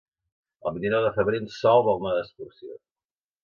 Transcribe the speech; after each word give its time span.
El 0.69 0.73
vint-i-nou 0.77 1.03
de 1.09 1.11
febrer 1.19 1.43
en 1.43 1.47
Sol 1.59 1.87
vol 1.91 2.03
anar 2.03 2.17
d'excursió. 2.19 2.83